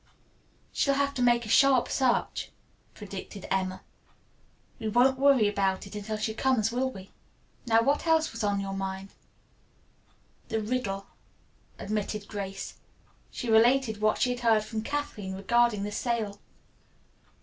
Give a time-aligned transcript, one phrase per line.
[0.71, 2.49] "She'll have to make a sharp search,"
[2.95, 3.83] predicted Emma.
[4.79, 7.11] "We won't worry about it until she comes, will we?
[7.67, 9.13] Now, what else is on your mind?"
[10.47, 11.05] "The Riddle,"
[11.77, 12.79] admitted Grace.
[13.29, 16.41] She related what she had heard from Kathleen regarding the sale.